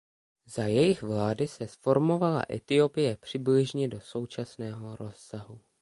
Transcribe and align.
Za 0.45 0.63
jejich 0.63 1.01
vlády 1.01 1.47
se 1.47 1.67
zformovala 1.67 2.45
Etiopie 2.51 3.17
přibližně 3.17 3.87
do 3.87 3.99
současného 4.01 4.95
rozsahu. 4.95 5.59